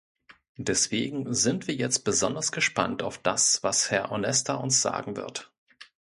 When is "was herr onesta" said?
3.61-4.55